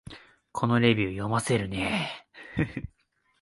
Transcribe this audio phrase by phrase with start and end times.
[0.51, 2.25] このレビュー、読ませるね